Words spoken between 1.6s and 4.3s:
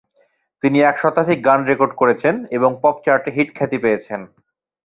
Record করেছেন এবং pop চার্টে হিট খ্যাতি পেয়েছেন।